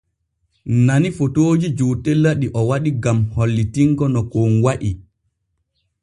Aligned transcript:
Nani 0.85 1.09
fotooji 1.17 1.67
jootela 1.77 2.29
ɗi 2.39 2.47
o 2.59 2.61
waɗi 2.69 2.91
gam 3.03 3.17
hollitingo 3.35 4.05
no 4.13 4.21
kon 4.31 4.51
wa’i. 4.63 4.91